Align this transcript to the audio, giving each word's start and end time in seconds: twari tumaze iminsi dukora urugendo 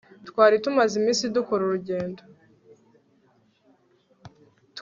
twari 0.29 0.55
tumaze 0.63 0.93
iminsi 0.97 1.23
dukora 1.35 1.61
urugendo 1.65 2.21